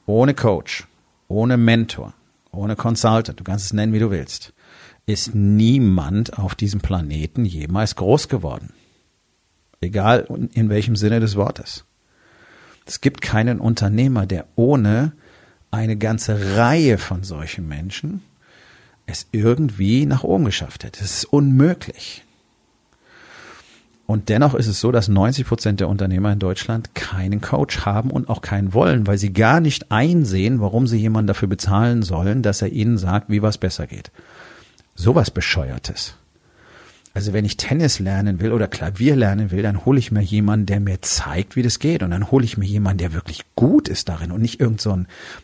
ohne 0.05 0.33
Coach, 0.33 0.87
ohne 1.27 1.57
Mentor, 1.57 2.13
ohne 2.51 2.75
Consultant, 2.75 3.39
du 3.39 3.43
kannst 3.43 3.65
es 3.65 3.73
nennen, 3.73 3.93
wie 3.93 3.99
du 3.99 4.11
willst, 4.11 4.53
ist 5.07 5.33
niemand 5.33 6.37
auf 6.37 6.53
diesem 6.53 6.81
Planeten 6.81 7.45
jemals 7.45 7.95
groß 7.95 8.27
geworden. 8.27 8.73
Egal 9.79 10.27
in 10.53 10.69
welchem 10.69 10.95
Sinne 10.95 11.19
des 11.19 11.35
Wortes. 11.35 11.85
Es 12.85 13.01
gibt 13.01 13.21
keinen 13.21 13.59
Unternehmer, 13.59 14.25
der 14.25 14.45
ohne 14.55 15.13
eine 15.71 15.97
ganze 15.97 16.57
Reihe 16.57 16.97
von 16.97 17.23
solchen 17.23 17.67
Menschen 17.67 18.21
es 19.05 19.27
irgendwie 19.31 20.05
nach 20.05 20.23
oben 20.23 20.45
geschafft 20.45 20.83
hätte. 20.83 21.03
Es 21.03 21.19
ist 21.19 21.25
unmöglich. 21.25 22.23
Und 24.05 24.29
dennoch 24.29 24.55
ist 24.55 24.67
es 24.67 24.79
so, 24.79 24.91
dass 24.91 25.09
90 25.09 25.45
Prozent 25.45 25.79
der 25.79 25.89
Unternehmer 25.89 26.31
in 26.31 26.39
Deutschland 26.39 26.95
keinen 26.95 27.41
Coach 27.41 27.85
haben 27.85 28.09
und 28.09 28.29
auch 28.29 28.41
keinen 28.41 28.73
wollen, 28.73 29.05
weil 29.05 29.17
sie 29.17 29.33
gar 29.33 29.59
nicht 29.59 29.91
einsehen, 29.91 30.61
warum 30.61 30.87
sie 30.87 30.97
jemanden 30.97 31.27
dafür 31.27 31.49
bezahlen 31.49 32.03
sollen, 32.03 32.41
dass 32.41 32.61
er 32.61 32.69
ihnen 32.69 32.97
sagt, 32.97 33.29
wie 33.29 33.41
was 33.41 33.57
besser 33.57 33.85
geht. 33.87 34.11
Sowas 34.97 35.29
Bescheuertes. 35.29 36.15
Also 37.13 37.31
wenn 37.31 37.45
ich 37.45 37.55
Tennis 37.55 37.99
lernen 37.99 38.41
will 38.41 38.51
oder 38.51 38.67
Klavier 38.67 39.15
lernen 39.15 39.51
will, 39.51 39.61
dann 39.61 39.85
hole 39.85 39.99
ich 39.99 40.11
mir 40.11 40.21
jemanden, 40.21 40.65
der 40.65 40.79
mir 40.79 41.01
zeigt, 41.01 41.55
wie 41.55 41.61
das 41.61 41.77
geht. 41.77 42.01
Und 42.01 42.09
dann 42.09 42.31
hole 42.31 42.43
ich 42.43 42.57
mir 42.57 42.65
jemanden, 42.65 42.97
der 42.97 43.13
wirklich 43.13 43.43
gut 43.55 43.87
ist 43.87 44.09
darin 44.09 44.31
und 44.31 44.41
nicht 44.41 44.59
irgend 44.59 44.81
so 44.81 44.97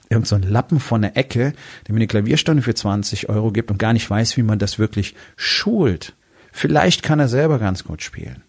irgend 0.09 0.27
so 0.27 0.37
Lappen 0.37 0.79
von 0.79 1.03
der 1.03 1.17
Ecke, 1.17 1.53
der 1.87 1.93
mir 1.93 1.99
eine 1.99 2.07
Klavierstunde 2.07 2.63
für 2.63 2.73
20 2.73 3.29
Euro 3.29 3.51
gibt 3.51 3.69
und 3.69 3.77
gar 3.77 3.93
nicht 3.93 4.09
weiß, 4.09 4.37
wie 4.37 4.43
man 4.43 4.57
das 4.57 4.79
wirklich 4.79 5.13
schult. 5.35 6.15
Vielleicht 6.51 7.03
kann 7.03 7.19
er 7.19 7.27
selber 7.27 7.59
ganz 7.59 7.83
gut 7.83 8.01
spielen. 8.01 8.41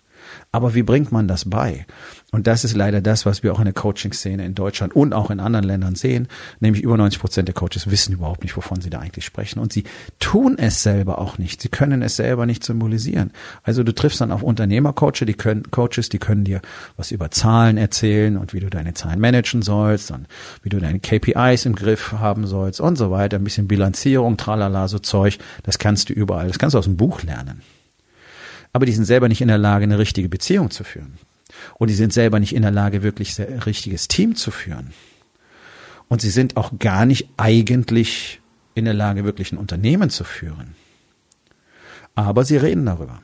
Aber 0.53 0.75
wie 0.75 0.83
bringt 0.83 1.13
man 1.13 1.29
das 1.29 1.49
bei? 1.49 1.87
Und 2.35 2.49
das 2.49 2.65
ist 2.65 2.75
leider 2.75 3.01
das, 3.01 3.27
was 3.27 3.45
wir 3.45 3.53
auch 3.53 3.61
in 3.61 3.67
der 3.67 3.75
Coaching-Szene 3.75 4.45
in 4.45 4.57
Deutschland 4.57 4.97
und 4.97 5.13
auch 5.13 5.31
in 5.31 5.39
anderen 5.39 5.65
Ländern 5.65 5.95
sehen. 5.95 6.27
Nämlich 6.59 6.83
über 6.83 6.97
90 6.97 7.21
Prozent 7.21 7.47
der 7.47 7.55
Coaches 7.55 7.91
wissen 7.91 8.13
überhaupt 8.13 8.43
nicht, 8.43 8.57
wovon 8.57 8.81
sie 8.81 8.91
da 8.91 8.99
eigentlich 8.99 9.25
sprechen. 9.25 9.61
Und 9.61 9.73
sie 9.73 9.85
tun 10.19 10.59
es 10.59 10.83
selber 10.83 11.19
auch 11.19 11.39
nicht. 11.39 11.63
Sie 11.63 11.69
können 11.69 12.03
es 12.03 12.17
selber 12.17 12.45
nicht 12.45 12.65
symbolisieren. 12.65 13.31
Also 13.63 13.85
du 13.85 13.95
triffst 13.95 14.21
dann 14.21 14.33
auf 14.33 14.43
Unternehmercoaches, 14.43 15.27
die 15.27 15.35
können, 15.35 15.71
Coaches, 15.71 16.09
die 16.09 16.19
können 16.19 16.43
dir 16.43 16.61
was 16.97 17.13
über 17.13 17.31
Zahlen 17.31 17.77
erzählen 17.77 18.37
und 18.37 18.53
wie 18.53 18.59
du 18.59 18.69
deine 18.69 18.95
Zahlen 18.95 19.21
managen 19.21 19.63
sollst 19.63 20.11
und 20.11 20.27
wie 20.65 20.71
du 20.71 20.81
deine 20.81 20.99
KPIs 20.99 21.67
im 21.67 21.77
Griff 21.77 22.13
haben 22.13 22.49
sollst 22.49 22.81
und 22.81 22.97
so 22.97 23.13
weiter. 23.13 23.37
Ein 23.37 23.45
bisschen 23.45 23.69
Bilanzierung, 23.69 24.37
tralala, 24.37 24.89
so 24.89 24.99
Zeug. 24.99 25.39
Das 25.63 25.79
kannst 25.79 26.09
du 26.09 26.13
überall. 26.13 26.49
Das 26.49 26.59
kannst 26.59 26.75
du 26.75 26.79
aus 26.79 26.87
dem 26.87 26.97
Buch 26.97 27.23
lernen. 27.23 27.63
Aber 28.75 28.85
die 28.85 28.93
sind 28.93 29.05
selber 29.05 29.29
nicht 29.29 29.41
in 29.41 29.49
der 29.49 29.57
Lage, 29.57 29.85
eine 29.85 29.99
richtige 29.99 30.29
Beziehung 30.29 30.71
zu 30.71 30.85
führen. 30.85 31.15
Und 31.79 31.89
die 31.89 31.95
sind 31.95 32.13
selber 32.13 32.41
nicht 32.41 32.55
in 32.55 32.63
der 32.63 32.73
Lage, 32.73 33.03
wirklich 33.03 33.41
ein 33.41 33.61
richtiges 33.61 34.09
Team 34.09 34.35
zu 34.35 34.51
führen. 34.51 34.93
Und 36.09 36.21
sie 36.21 36.31
sind 36.31 36.57
auch 36.57 36.73
gar 36.79 37.07
nicht 37.07 37.29
eigentlich 37.37 38.41
in 38.75 38.85
der 38.85 38.95
Lage, 38.95 39.25
wirklich 39.25 39.53
ein 39.53 39.59
Unternehmen 39.59 40.11
zu 40.11 40.25
führen. 40.25 40.75
Aber 42.17 42.45
sie 42.45 42.57
reden 42.57 42.85
darüber 42.85 43.23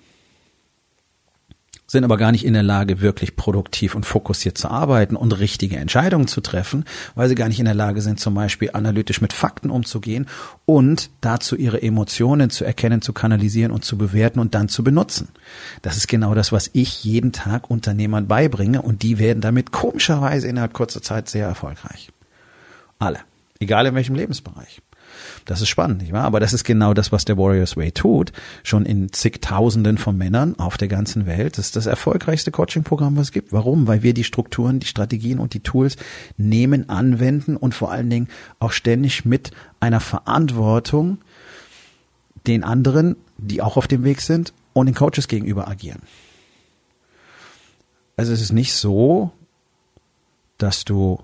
sind 1.90 2.04
aber 2.04 2.16
gar 2.16 2.30
nicht 2.30 2.44
in 2.44 2.52
der 2.52 2.62
Lage, 2.62 3.00
wirklich 3.00 3.34
produktiv 3.34 3.96
und 3.96 4.06
fokussiert 4.06 4.56
zu 4.56 4.70
arbeiten 4.70 5.16
und 5.16 5.32
richtige 5.40 5.76
Entscheidungen 5.76 6.28
zu 6.28 6.40
treffen, 6.40 6.84
weil 7.16 7.28
sie 7.28 7.34
gar 7.34 7.48
nicht 7.48 7.58
in 7.58 7.64
der 7.64 7.74
Lage 7.74 8.00
sind, 8.00 8.20
zum 8.20 8.32
Beispiel 8.34 8.70
analytisch 8.74 9.20
mit 9.20 9.32
Fakten 9.32 9.70
umzugehen 9.70 10.26
und 10.66 11.10
dazu 11.20 11.56
ihre 11.56 11.82
Emotionen 11.82 12.50
zu 12.50 12.64
erkennen, 12.64 13.02
zu 13.02 13.12
kanalisieren 13.12 13.72
und 13.72 13.84
zu 13.84 13.98
bewerten 13.98 14.38
und 14.38 14.54
dann 14.54 14.68
zu 14.68 14.84
benutzen. 14.84 15.30
Das 15.82 15.96
ist 15.96 16.06
genau 16.06 16.32
das, 16.32 16.52
was 16.52 16.70
ich 16.74 17.02
jeden 17.02 17.32
Tag 17.32 17.68
Unternehmern 17.68 18.28
beibringe 18.28 18.82
und 18.82 19.02
die 19.02 19.18
werden 19.18 19.40
damit 19.40 19.72
komischerweise 19.72 20.46
innerhalb 20.46 20.74
kurzer 20.74 21.02
Zeit 21.02 21.28
sehr 21.28 21.48
erfolgreich. 21.48 22.12
Alle. 23.00 23.18
Egal 23.58 23.86
in 23.86 23.96
welchem 23.96 24.14
Lebensbereich. 24.14 24.80
Das 25.44 25.60
ist 25.60 25.68
spannend, 25.68 26.02
nicht 26.02 26.12
wahr? 26.12 26.24
Aber 26.24 26.40
das 26.40 26.52
ist 26.52 26.64
genau 26.64 26.94
das, 26.94 27.12
was 27.12 27.24
der 27.24 27.36
Warriors 27.36 27.76
Way 27.76 27.92
tut. 27.92 28.32
Schon 28.62 28.86
in 28.86 29.12
zigtausenden 29.12 29.98
von 29.98 30.16
Männern 30.16 30.58
auf 30.58 30.76
der 30.76 30.88
ganzen 30.88 31.26
Welt. 31.26 31.58
Das 31.58 31.66
ist 31.66 31.76
das 31.76 31.86
erfolgreichste 31.86 32.50
Coaching-Programm, 32.50 33.16
was 33.16 33.28
es 33.28 33.32
gibt. 33.32 33.52
Warum? 33.52 33.86
Weil 33.86 34.02
wir 34.02 34.14
die 34.14 34.24
Strukturen, 34.24 34.80
die 34.80 34.86
Strategien 34.86 35.38
und 35.38 35.54
die 35.54 35.60
Tools 35.60 35.96
nehmen, 36.36 36.88
anwenden 36.88 37.56
und 37.56 37.74
vor 37.74 37.90
allen 37.90 38.10
Dingen 38.10 38.28
auch 38.58 38.72
ständig 38.72 39.24
mit 39.24 39.50
einer 39.80 40.00
Verantwortung 40.00 41.18
den 42.46 42.64
anderen, 42.64 43.16
die 43.38 43.62
auch 43.62 43.76
auf 43.76 43.88
dem 43.88 44.04
Weg 44.04 44.20
sind, 44.20 44.52
und 44.72 44.86
den 44.86 44.94
Coaches 44.94 45.28
gegenüber 45.28 45.68
agieren. 45.68 46.00
Also 48.16 48.32
es 48.32 48.40
ist 48.40 48.52
nicht 48.52 48.74
so, 48.74 49.32
dass 50.58 50.84
du 50.84 51.20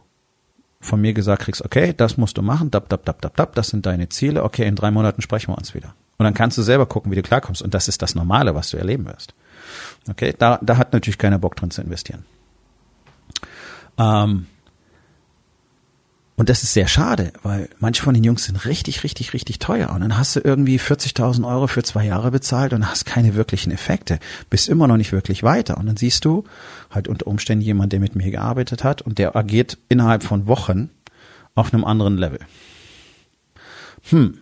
von 0.80 1.00
mir 1.00 1.12
gesagt 1.12 1.42
kriegst, 1.42 1.64
okay, 1.64 1.94
das 1.96 2.16
musst 2.16 2.38
du 2.38 2.42
machen, 2.42 2.70
dab, 2.70 2.88
dab, 2.88 3.04
dab, 3.04 3.20
dab, 3.20 3.36
dab, 3.36 3.54
das 3.54 3.68
sind 3.68 3.86
deine 3.86 4.08
Ziele, 4.08 4.44
okay, 4.44 4.66
in 4.66 4.76
drei 4.76 4.90
Monaten 4.90 5.22
sprechen 5.22 5.52
wir 5.52 5.58
uns 5.58 5.74
wieder. 5.74 5.94
Und 6.18 6.24
dann 6.24 6.34
kannst 6.34 6.56
du 6.56 6.62
selber 6.62 6.86
gucken, 6.86 7.10
wie 7.10 7.16
du 7.16 7.22
klarkommst. 7.22 7.62
Und 7.62 7.74
das 7.74 7.88
ist 7.88 8.00
das 8.00 8.14
Normale, 8.14 8.54
was 8.54 8.70
du 8.70 8.78
erleben 8.78 9.06
wirst. 9.06 9.34
Okay, 10.08 10.34
da, 10.36 10.58
da 10.62 10.76
hat 10.76 10.92
natürlich 10.92 11.18
keiner 11.18 11.38
Bock 11.38 11.56
drin 11.56 11.70
zu 11.70 11.82
investieren. 11.82 12.24
Ähm, 13.98 14.46
und 16.36 16.50
das 16.50 16.62
ist 16.62 16.74
sehr 16.74 16.86
schade, 16.86 17.32
weil 17.42 17.70
manche 17.78 18.02
von 18.02 18.12
den 18.12 18.22
Jungs 18.22 18.44
sind 18.44 18.66
richtig, 18.66 19.04
richtig, 19.04 19.32
richtig 19.32 19.58
teuer. 19.58 19.88
Und 19.90 20.02
dann 20.02 20.18
hast 20.18 20.36
du 20.36 20.40
irgendwie 20.40 20.78
40.000 20.78 21.48
Euro 21.48 21.66
für 21.66 21.82
zwei 21.82 22.04
Jahre 22.04 22.30
bezahlt 22.30 22.74
und 22.74 22.88
hast 22.88 23.06
keine 23.06 23.34
wirklichen 23.34 23.72
Effekte. 23.72 24.18
Bist 24.50 24.68
immer 24.68 24.86
noch 24.86 24.98
nicht 24.98 25.12
wirklich 25.12 25.42
weiter. 25.42 25.78
Und 25.78 25.86
dann 25.86 25.96
siehst 25.96 26.26
du 26.26 26.44
halt 26.90 27.08
unter 27.08 27.26
Umständen 27.26 27.64
jemand, 27.64 27.94
der 27.94 28.00
mit 28.00 28.16
mir 28.16 28.30
gearbeitet 28.30 28.84
hat 28.84 29.00
und 29.00 29.16
der 29.16 29.34
agiert 29.34 29.78
innerhalb 29.88 30.22
von 30.22 30.46
Wochen 30.46 30.90
auf 31.54 31.72
einem 31.72 31.86
anderen 31.86 32.18
Level. 32.18 32.40
Hm, 34.10 34.38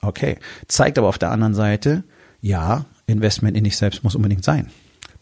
okay. 0.00 0.38
Zeigt 0.68 0.96
aber 0.96 1.08
auf 1.08 1.18
der 1.18 1.32
anderen 1.32 1.54
Seite, 1.54 2.04
ja, 2.40 2.84
Investment 3.06 3.56
in 3.56 3.64
dich 3.64 3.76
selbst 3.76 4.04
muss 4.04 4.14
unbedingt 4.14 4.44
sein. 4.44 4.70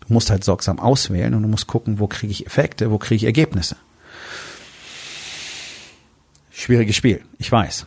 Du 0.07 0.13
musst 0.13 0.29
halt 0.29 0.45
sorgsam 0.45 0.81
auswählen 0.81 1.33
und 1.33 1.43
du 1.43 1.49
musst 1.49 1.67
gucken, 1.67 1.99
wo 1.99 2.09
kriege 2.09 2.31
ich 2.31 2.47
Effekte, 2.47 2.91
wo 2.91 2.99
kriege 2.99 3.17
ich 3.17 3.25
Ergebnisse. 3.25 3.77
Schwieriges 6.61 6.95
Spiel, 6.95 7.23
ich 7.39 7.51
weiß. 7.51 7.87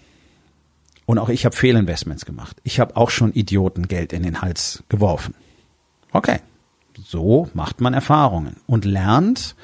Und 1.06 1.20
auch 1.20 1.30
ich 1.30 1.46
habe 1.46 1.56
Fehlinvestments 1.56 2.26
gemacht. 2.26 2.58
Ich 2.64 2.80
habe 2.80 2.96
auch 2.96 3.10
schon 3.10 3.34
Idioten 3.34 3.88
Geld 3.88 4.14
in 4.14 4.24
den 4.24 4.42
Hals 4.42 4.84
geworfen. 4.90 5.36
Okay, 6.12 6.40
so 7.04 7.50
macht 7.54 7.82
man 7.82 7.94
Erfahrungen 7.94 8.58
und 8.66 8.86
lernt, 8.86 9.56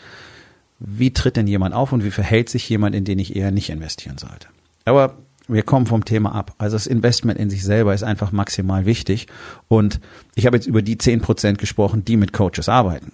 wie 0.79 1.11
tritt 1.11 1.37
denn 1.37 1.47
jemand 1.47 1.73
auf 1.73 1.91
und 1.91 2.03
wie 2.03 2.11
verhält 2.11 2.49
sich 2.49 2.69
jemand, 2.69 2.95
in 2.95 3.03
den 3.03 3.19
ich 3.19 3.35
eher 3.35 3.51
nicht 3.51 3.69
investieren 3.69 4.17
sollte. 4.17 4.47
Aber 4.85 5.17
wir 5.47 5.63
kommen 5.63 5.87
vom 5.87 6.05
Thema 6.05 6.35
ab. 6.35 6.53
Also 6.59 6.75
das 6.75 6.85
Investment 6.85 7.39
in 7.39 7.49
sich 7.49 7.63
selber 7.63 7.93
ist 7.95 8.03
einfach 8.03 8.31
maximal 8.31 8.85
wichtig. 8.85 9.25
Und 9.67 9.99
ich 10.35 10.45
habe 10.45 10.55
jetzt 10.57 10.67
über 10.67 10.83
die 10.83 10.97
zehn 10.99 11.21
Prozent 11.21 11.57
gesprochen, 11.57 12.05
die 12.05 12.17
mit 12.17 12.33
Coaches 12.33 12.69
arbeiten. 12.69 13.11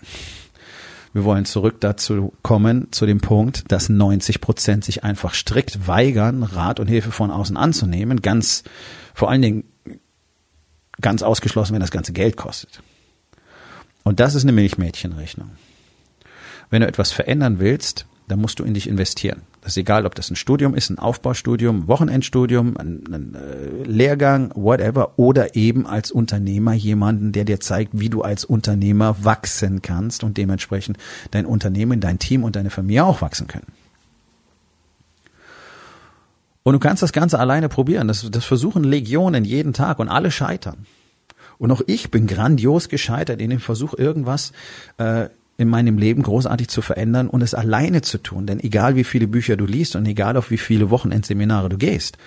Wir 1.15 1.24
wollen 1.24 1.45
zurück 1.45 1.77
dazu 1.79 2.34
kommen, 2.41 2.91
zu 2.91 3.05
dem 3.05 3.22
Punkt, 3.22 3.72
dass 3.72 3.88
90 3.88 4.41
Prozent 4.41 4.84
sich 4.84 5.05
einfach 5.05 5.34
strikt 5.34 5.88
weigern, 5.88 6.43
Rat 6.43 6.81
und 6.81 6.88
Hilfe 6.88 7.13
von 7.13 7.31
außen 7.31 7.55
anzunehmen. 7.55 8.22
Ganz, 8.22 8.65
vor 9.13 9.29
allen 9.29 9.41
Dingen 9.41 9.63
ganz 11.00 11.24
ausgeschlossen, 11.24 11.74
wenn 11.74 11.79
das 11.79 11.91
ganze 11.91 12.12
Geld 12.12 12.36
kostet. 12.36 12.81
Und 14.03 14.19
das 14.19 14.36
ist 14.36 14.43
eine 14.43 14.51
Milchmädchenrechnung. 14.51 15.51
Wenn 16.69 16.81
du 16.81 16.88
etwas 16.88 17.13
verändern 17.13 17.60
willst, 17.60 18.07
dann 18.27 18.41
musst 18.41 18.60
du 18.60 18.65
in 18.65 18.74
dich 18.74 18.89
investieren. 18.89 19.43
Das 19.65 19.74
ist 19.74 19.77
egal, 19.77 20.05
ob 20.05 20.13
das 20.13 20.29
ein 20.29 20.36
Studium 20.36 20.75
ist, 20.75 20.91
ein 20.91 21.00
Aufbaustudium, 21.00 21.88
Wochenendstudium, 21.88 22.77
ein, 22.77 23.03
ein 23.12 23.34
äh, 23.34 23.84
Lehrgang, 23.84 24.51
whatever, 24.53 25.17
oder 25.17 25.55
eben 25.55 25.88
als 25.88 26.12
Unternehmer 26.12 26.74
jemanden, 26.74 27.31
der 27.31 27.45
dir 27.45 27.60
zeigt, 27.60 28.00
wie 28.00 28.12
du 28.12 28.22
als 28.22 28.45
Unternehmer 28.45 29.25
wachsen 29.25 29.81
kannst 29.81 30.24
und 30.24 30.38
dementsprechend 30.38 31.00
dein 31.31 31.48
Unternehmen, 31.48 32.00
dein 32.00 32.19
Team 32.19 32.43
und 32.43 32.55
deine 32.55 32.69
Familie 32.69 33.05
auch 33.05 33.24
wachsen 33.24 33.48
können. 33.48 33.65
Und 36.62 36.74
du 36.74 36.79
kannst 36.79 37.01
das 37.01 37.12
Ganze 37.12 37.39
alleine 37.39 37.67
probieren. 37.67 38.07
Das, 38.07 38.29
das 38.29 38.45
versuchen 38.45 38.84
Legionen 38.84 39.45
jeden 39.45 39.74
Tag 39.74 39.98
und 39.98 40.10
alle 40.10 40.29
scheitern. 40.29 40.86
Und 41.57 41.72
auch 41.72 41.81
ich 41.88 42.12
bin 42.12 42.27
grandios 42.27 42.88
gescheitert 42.88 43.41
in 43.41 43.50
dem 43.50 43.60
Versuch, 43.60 43.95
irgendwas 43.98 44.51
äh, 45.00 45.29
in 45.58 45.70
meinem 45.70 45.98
Leben 45.98 46.22
großartig 46.22 46.68
zu 46.68 46.82
verändern 46.82 47.30
und 47.30 47.42
es 47.42 47.54
alleine 47.54 48.02
zu 48.02 48.18
tun. 48.18 48.46
Denn 48.46 48.60
egal 48.60 48.96
wie 48.96 49.06
viele 49.06 49.28
Bücher 49.28 49.56
du 49.56 49.66
liest 49.66 49.96
und 49.96 50.06
egal 50.06 50.36
auf 50.36 50.52
wie 50.52 50.58
viele 50.58 50.90
Wochenendseminare 50.90 51.70
du 51.70 51.78
gehst, 51.78 52.18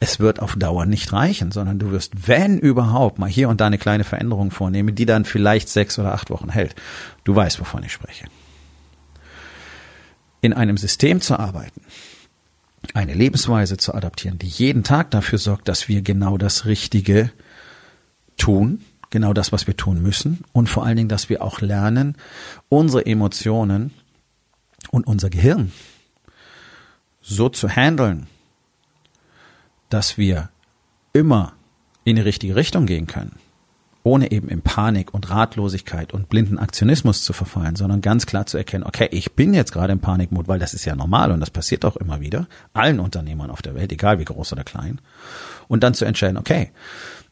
es 0.00 0.20
wird 0.20 0.40
auf 0.40 0.56
Dauer 0.56 0.84
nicht 0.84 1.12
reichen, 1.12 1.50
sondern 1.50 1.78
du 1.78 1.90
wirst, 1.92 2.28
wenn 2.28 2.58
überhaupt, 2.58 3.18
mal 3.18 3.28
hier 3.28 3.48
und 3.48 3.60
da 3.60 3.66
eine 3.66 3.78
kleine 3.78 4.04
Veränderung 4.04 4.50
vornehmen, 4.50 4.94
die 4.94 5.06
dann 5.06 5.24
vielleicht 5.24 5.70
sechs 5.70 5.98
oder 5.98 6.12
acht 6.12 6.30
Wochen 6.30 6.50
hält. 6.50 6.74
Du 7.24 7.34
weißt, 7.34 7.58
wovon 7.58 7.82
ich 7.84 7.92
spreche. 7.92 8.26
In 10.42 10.52
einem 10.52 10.76
System 10.76 11.22
zu 11.22 11.38
arbeiten, 11.38 11.80
eine 12.92 13.14
Lebensweise 13.14 13.78
zu 13.78 13.94
adaptieren, 13.94 14.38
die 14.38 14.46
jeden 14.46 14.84
Tag 14.84 15.10
dafür 15.10 15.38
sorgt, 15.38 15.68
dass 15.68 15.88
wir 15.88 16.02
genau 16.02 16.36
das 16.36 16.66
Richtige 16.66 17.30
tun, 18.36 18.84
genau 19.14 19.32
das, 19.32 19.52
was 19.52 19.66
wir 19.68 19.76
tun 19.76 20.02
müssen 20.02 20.44
und 20.52 20.68
vor 20.68 20.84
allen 20.84 20.96
Dingen, 20.96 21.08
dass 21.08 21.28
wir 21.28 21.40
auch 21.40 21.60
lernen, 21.60 22.16
unsere 22.68 23.06
Emotionen 23.06 23.92
und 24.90 25.06
unser 25.06 25.30
Gehirn 25.30 25.72
so 27.22 27.48
zu 27.48 27.68
handeln, 27.68 28.26
dass 29.88 30.18
wir 30.18 30.50
immer 31.12 31.52
in 32.02 32.16
die 32.16 32.22
richtige 32.22 32.56
Richtung 32.56 32.86
gehen 32.86 33.06
können, 33.06 33.36
ohne 34.02 34.32
eben 34.32 34.48
in 34.48 34.62
Panik 34.62 35.14
und 35.14 35.30
Ratlosigkeit 35.30 36.12
und 36.12 36.28
blinden 36.28 36.58
Aktionismus 36.58 37.22
zu 37.22 37.32
verfallen, 37.32 37.76
sondern 37.76 38.00
ganz 38.00 38.26
klar 38.26 38.46
zu 38.46 38.58
erkennen, 38.58 38.82
okay, 38.82 39.08
ich 39.12 39.34
bin 39.34 39.54
jetzt 39.54 39.72
gerade 39.72 39.92
im 39.92 40.00
Panikmod, 40.00 40.48
weil 40.48 40.58
das 40.58 40.74
ist 40.74 40.86
ja 40.86 40.96
normal 40.96 41.30
und 41.30 41.38
das 41.38 41.50
passiert 41.50 41.84
auch 41.84 41.96
immer 41.96 42.20
wieder, 42.20 42.48
allen 42.72 42.98
Unternehmern 42.98 43.52
auf 43.52 43.62
der 43.62 43.76
Welt, 43.76 43.92
egal 43.92 44.18
wie 44.18 44.24
groß 44.24 44.52
oder 44.52 44.64
klein, 44.64 45.00
und 45.68 45.84
dann 45.84 45.94
zu 45.94 46.04
entscheiden, 46.04 46.36
okay, 46.36 46.72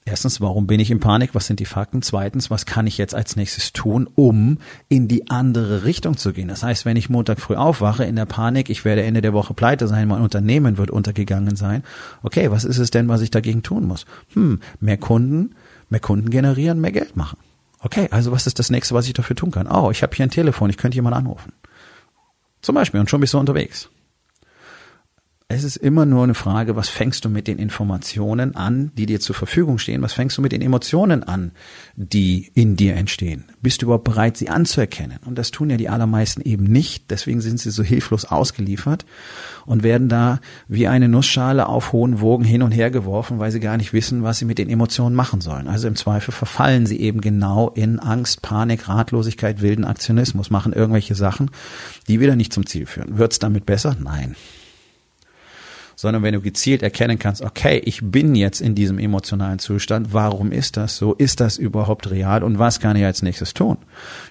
Erstens, 0.04 0.40
warum 0.40 0.66
bin 0.66 0.80
ich 0.80 0.90
in 0.90 0.98
Panik? 0.98 1.30
Was 1.32 1.46
sind 1.46 1.60
die 1.60 1.64
Fakten? 1.64 2.02
Zweitens, 2.02 2.50
was 2.50 2.66
kann 2.66 2.88
ich 2.88 2.98
jetzt 2.98 3.14
als 3.14 3.36
nächstes 3.36 3.72
tun, 3.72 4.08
um 4.16 4.58
in 4.88 5.06
die 5.06 5.30
andere 5.30 5.84
Richtung 5.84 6.16
zu 6.16 6.32
gehen? 6.32 6.48
Das 6.48 6.64
heißt, 6.64 6.84
wenn 6.84 6.96
ich 6.96 7.08
Montag 7.08 7.40
früh 7.40 7.54
aufwache 7.54 8.04
in 8.04 8.16
der 8.16 8.26
Panik, 8.26 8.68
ich 8.68 8.84
werde 8.84 9.04
Ende 9.04 9.22
der 9.22 9.32
Woche 9.32 9.54
pleite 9.54 9.86
sein, 9.86 10.08
mein 10.08 10.20
Unternehmen 10.20 10.76
wird 10.76 10.90
untergegangen 10.90 11.54
sein. 11.54 11.84
Okay, 12.24 12.50
was 12.50 12.64
ist 12.64 12.78
es 12.78 12.90
denn, 12.90 13.08
was 13.08 13.20
ich 13.20 13.30
dagegen 13.30 13.62
tun 13.62 13.86
muss? 13.86 14.04
Hm, 14.34 14.58
mehr 14.80 14.96
Kunden, 14.96 15.54
mehr 15.88 16.00
Kunden 16.00 16.30
generieren, 16.30 16.80
mehr 16.80 16.92
Geld 16.92 17.16
machen. 17.16 17.38
Okay, 17.78 18.08
also 18.10 18.32
was 18.32 18.48
ist 18.48 18.58
das 18.58 18.70
nächste, 18.70 18.94
was 18.94 19.06
ich 19.06 19.12
dafür 19.12 19.36
tun 19.36 19.52
kann? 19.52 19.68
Oh, 19.68 19.92
ich 19.92 20.02
habe 20.02 20.14
hier 20.16 20.26
ein 20.26 20.30
Telefon, 20.30 20.68
ich 20.68 20.78
könnte 20.78 20.96
jemanden 20.96 21.20
anrufen. 21.20 21.52
Zum 22.60 22.74
Beispiel, 22.74 22.98
und 22.98 23.08
schon 23.08 23.20
bist 23.20 23.34
du 23.34 23.38
unterwegs 23.38 23.88
Es 25.54 25.64
ist 25.64 25.76
immer 25.76 26.06
nur 26.06 26.24
eine 26.24 26.32
Frage, 26.32 26.76
was 26.76 26.88
fängst 26.88 27.26
du 27.26 27.28
mit 27.28 27.46
den 27.46 27.58
Informationen 27.58 28.56
an, 28.56 28.90
die 28.96 29.04
dir 29.04 29.20
zur 29.20 29.34
Verfügung 29.34 29.76
stehen? 29.76 30.00
Was 30.00 30.14
fängst 30.14 30.38
du 30.38 30.40
mit 30.40 30.50
den 30.50 30.62
Emotionen 30.62 31.22
an, 31.24 31.52
die 31.94 32.50
in 32.54 32.74
dir 32.74 32.96
entstehen? 32.96 33.44
Bist 33.60 33.82
du 33.82 33.86
überhaupt 33.86 34.04
bereit, 34.04 34.38
sie 34.38 34.48
anzuerkennen? 34.48 35.18
Und 35.26 35.36
das 35.36 35.50
tun 35.50 35.68
ja 35.68 35.76
die 35.76 35.90
allermeisten 35.90 36.40
eben 36.40 36.64
nicht. 36.64 37.10
Deswegen 37.10 37.42
sind 37.42 37.60
sie 37.60 37.70
so 37.70 37.82
hilflos 37.82 38.24
ausgeliefert 38.24 39.04
und 39.66 39.82
werden 39.82 40.08
da 40.08 40.40
wie 40.68 40.88
eine 40.88 41.10
Nussschale 41.10 41.66
auf 41.66 41.92
hohen 41.92 42.22
Wogen 42.22 42.46
hin 42.46 42.62
und 42.62 42.72
her 42.72 42.90
geworfen, 42.90 43.38
weil 43.38 43.52
sie 43.52 43.60
gar 43.60 43.76
nicht 43.76 43.92
wissen, 43.92 44.22
was 44.22 44.38
sie 44.38 44.46
mit 44.46 44.56
den 44.56 44.70
Emotionen 44.70 45.14
machen 45.14 45.42
sollen. 45.42 45.68
Also 45.68 45.86
im 45.86 45.96
Zweifel 45.96 46.32
verfallen 46.32 46.86
sie 46.86 46.98
eben 46.98 47.20
genau 47.20 47.68
in 47.68 47.98
Angst, 47.98 48.40
Panik, 48.40 48.88
Ratlosigkeit, 48.88 49.60
wilden 49.60 49.84
Aktionismus, 49.84 50.48
machen 50.48 50.72
irgendwelche 50.72 51.14
Sachen, 51.14 51.50
die 52.08 52.20
wieder 52.20 52.36
nicht 52.36 52.54
zum 52.54 52.64
Ziel 52.64 52.86
führen. 52.86 53.18
Wird's 53.18 53.38
damit 53.38 53.66
besser? 53.66 53.94
Nein 54.00 54.34
sondern 56.02 56.24
wenn 56.24 56.34
du 56.34 56.40
gezielt 56.40 56.82
erkennen 56.82 57.20
kannst, 57.20 57.42
okay, 57.42 57.80
ich 57.84 58.00
bin 58.02 58.34
jetzt 58.34 58.60
in 58.60 58.74
diesem 58.74 58.98
emotionalen 58.98 59.60
Zustand, 59.60 60.12
warum 60.12 60.50
ist 60.50 60.76
das 60.76 60.96
so? 60.96 61.14
Ist 61.14 61.38
das 61.38 61.58
überhaupt 61.58 62.10
real 62.10 62.42
und 62.42 62.58
was 62.58 62.80
kann 62.80 62.96
ich 62.96 63.04
als 63.04 63.22
nächstes 63.22 63.54
tun? 63.54 63.76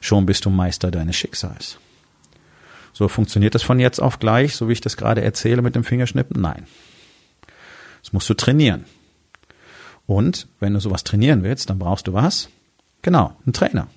Schon 0.01 0.25
bist 0.25 0.43
du 0.43 0.49
Meister 0.49 0.91
deines 0.91 1.15
Schicksals. 1.15 1.77
So 2.91 3.07
funktioniert 3.07 3.55
das 3.55 3.63
von 3.63 3.79
jetzt 3.79 3.99
auf 3.99 4.19
gleich, 4.19 4.57
so 4.57 4.67
wie 4.67 4.73
ich 4.73 4.81
das 4.81 4.97
gerade 4.97 5.21
erzähle 5.21 5.61
mit 5.61 5.75
dem 5.75 5.85
Fingerschnippen? 5.85 6.41
Nein. 6.41 6.65
Das 8.03 8.11
musst 8.11 8.29
du 8.29 8.33
trainieren. 8.33 8.83
Und 10.05 10.49
wenn 10.59 10.73
du 10.73 10.81
sowas 10.81 11.05
trainieren 11.05 11.41
willst, 11.41 11.69
dann 11.69 11.79
brauchst 11.79 12.05
du 12.05 12.11
was? 12.11 12.49
Genau, 13.01 13.33
einen 13.45 13.53
Trainer. 13.53 13.87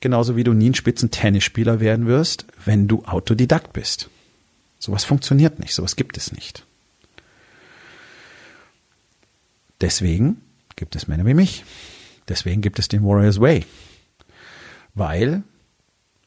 Genauso 0.00 0.34
wie 0.34 0.44
du 0.44 0.54
nie 0.54 0.70
ein 0.70 0.74
Spitzen-Tennisspieler 0.74 1.78
werden 1.78 2.06
wirst, 2.06 2.46
wenn 2.64 2.88
du 2.88 3.04
Autodidakt 3.04 3.74
bist. 3.74 4.08
Sowas 4.78 5.04
funktioniert 5.04 5.58
nicht, 5.58 5.74
sowas 5.74 5.96
gibt 5.96 6.16
es 6.16 6.32
nicht. 6.32 6.64
Deswegen 9.80 10.40
gibt 10.76 10.96
es 10.96 11.08
Männer 11.08 11.26
wie 11.26 11.34
mich. 11.34 11.64
Deswegen 12.28 12.60
gibt 12.60 12.78
es 12.78 12.88
den 12.88 13.04
Warriors 13.04 13.40
Way. 13.40 13.64
Weil 14.94 15.42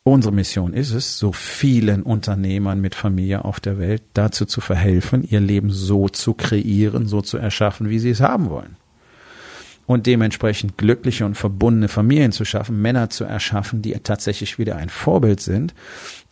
unsere 0.03 0.34
Mission 0.34 0.74
ist 0.74 0.91
es, 0.91 1.20
so 1.20 1.32
vielen 1.32 2.03
Unternehmern 2.03 2.79
mit 2.79 2.96
Familie 2.96 3.46
auf 3.46 3.60
der 3.60 3.79
Welt 3.79 4.03
dazu 4.13 4.46
zu 4.46 4.62
verhelfen, 4.62 5.24
ihr 5.24 5.39
Leben 5.39 5.72
so 5.72 6.10
zu 6.10 6.34
kreieren, 6.34 7.08
so 7.08 7.22
zu 7.22 7.38
erschaffen, 7.38 7.89
wie 7.89 8.00
sie 8.00 8.12
es 8.12 8.22
haben 8.22 8.50
wollen 8.50 8.77
und 9.89 10.05
dementsprechend 10.05 10.77
glückliche 10.77 11.25
und 11.25 11.34
verbundene 11.34 11.88
Familien 11.88 12.31
zu 12.31 12.46
schaffen, 12.46 12.79
Männer 12.79 13.10
zu 13.10 13.24
erschaffen, 13.24 13.81
die 13.81 13.93
tatsächlich 13.93 14.60
wieder 14.60 14.75
ein 14.75 14.89
Vorbild 14.89 15.41
sind, 15.41 15.74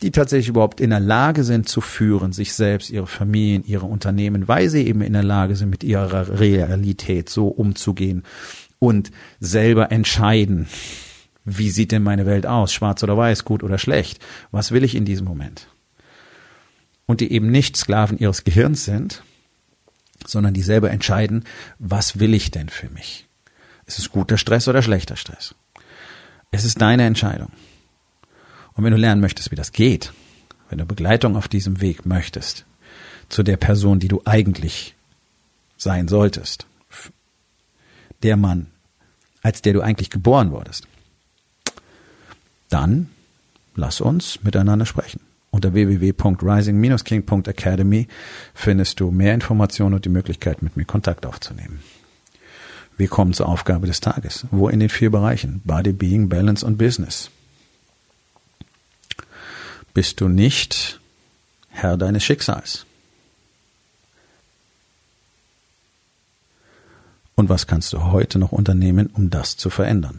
die 0.00 0.12
tatsächlich 0.12 0.50
überhaupt 0.50 0.80
in 0.80 0.90
der 0.90 1.00
Lage 1.00 1.42
sind 1.42 1.68
zu 1.68 1.80
führen, 1.80 2.30
sich 2.30 2.54
selbst, 2.54 2.88
ihre 2.88 3.08
Familien, 3.08 3.64
ihre 3.64 3.86
Unternehmen, 3.86 4.46
weil 4.46 4.68
sie 4.68 4.86
eben 4.86 5.00
in 5.00 5.12
der 5.12 5.24
Lage 5.24 5.56
sind, 5.56 5.70
mit 5.70 5.82
ihrer 5.82 6.38
Realität 6.38 7.30
so 7.30 7.48
umzugehen 7.48 8.22
und 8.78 9.10
selber 9.40 9.90
entscheiden, 9.90 10.68
wie 11.44 11.70
sieht 11.70 11.90
denn 11.90 12.04
meine 12.04 12.26
Welt 12.26 12.46
aus, 12.46 12.72
schwarz 12.72 13.02
oder 13.02 13.16
weiß, 13.16 13.44
gut 13.44 13.64
oder 13.64 13.78
schlecht, 13.78 14.24
was 14.52 14.70
will 14.70 14.84
ich 14.84 14.94
in 14.94 15.04
diesem 15.04 15.26
Moment? 15.26 15.66
Und 17.06 17.20
die 17.20 17.32
eben 17.32 17.50
nicht 17.50 17.76
Sklaven 17.76 18.18
ihres 18.18 18.44
Gehirns 18.44 18.84
sind, 18.84 19.24
sondern 20.24 20.54
die 20.54 20.62
selber 20.62 20.92
entscheiden, 20.92 21.42
was 21.80 22.20
will 22.20 22.34
ich 22.34 22.52
denn 22.52 22.68
für 22.68 22.88
mich? 22.88 23.27
Ist 23.88 23.98
es 23.98 24.12
guter 24.12 24.38
Stress 24.38 24.68
oder 24.68 24.82
schlechter 24.82 25.16
Stress? 25.16 25.54
Es 26.50 26.66
ist 26.66 26.80
deine 26.80 27.04
Entscheidung. 27.04 27.50
Und 28.74 28.84
wenn 28.84 28.92
du 28.92 28.98
lernen 28.98 29.22
möchtest, 29.22 29.50
wie 29.50 29.56
das 29.56 29.72
geht, 29.72 30.12
wenn 30.68 30.78
du 30.78 30.86
Begleitung 30.86 31.36
auf 31.36 31.48
diesem 31.48 31.80
Weg 31.80 32.06
möchtest, 32.06 32.64
zu 33.30 33.42
der 33.42 33.56
Person, 33.56 33.98
die 33.98 34.08
du 34.08 34.20
eigentlich 34.26 34.94
sein 35.78 36.06
solltest, 36.06 36.66
der 38.22 38.36
Mann, 38.36 38.66
als 39.42 39.62
der 39.62 39.72
du 39.72 39.80
eigentlich 39.80 40.10
geboren 40.10 40.52
wurdest, 40.52 40.86
dann 42.68 43.08
lass 43.74 44.02
uns 44.02 44.40
miteinander 44.42 44.84
sprechen. 44.84 45.20
Unter 45.50 45.72
www.rising-king.academy 45.72 48.06
findest 48.52 49.00
du 49.00 49.10
mehr 49.10 49.32
Informationen 49.32 49.94
und 49.94 50.04
die 50.04 50.10
Möglichkeit, 50.10 50.60
mit 50.60 50.76
mir 50.76 50.84
Kontakt 50.84 51.24
aufzunehmen. 51.24 51.82
Wir 52.98 53.08
kommen 53.08 53.32
zur 53.32 53.48
Aufgabe 53.48 53.86
des 53.86 54.00
Tages. 54.00 54.44
Wo 54.50 54.68
in 54.68 54.80
den 54.80 54.88
vier 54.88 55.10
Bereichen? 55.10 55.62
Body, 55.64 55.92
Being, 55.92 56.28
Balance 56.28 56.66
und 56.66 56.76
Business. 56.76 57.30
Bist 59.94 60.20
du 60.20 60.28
nicht 60.28 61.00
Herr 61.70 61.96
deines 61.96 62.24
Schicksals? 62.24 62.84
Und 67.36 67.48
was 67.48 67.68
kannst 67.68 67.92
du 67.92 68.02
heute 68.02 68.40
noch 68.40 68.50
unternehmen, 68.50 69.10
um 69.14 69.30
das 69.30 69.56
zu 69.56 69.70
verändern? 69.70 70.18